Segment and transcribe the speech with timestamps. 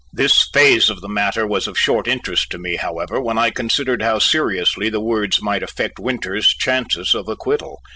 [0.11, 4.01] This phase of the matter was of short interest to me, however, when I considered
[4.01, 7.79] how seriously the words might affect Winters's chances of acquittal.